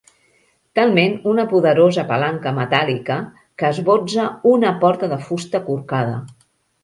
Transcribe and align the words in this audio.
Talment 0.77 1.11
una 1.33 1.43
poderosa 1.51 2.05
palanca 2.11 2.53
metàl·lica 2.61 3.17
que 3.63 3.69
esbotza 3.77 4.27
una 4.55 4.71
porta 4.85 5.11
de 5.15 5.23
fusta 5.27 5.65
corcada. 5.69 6.17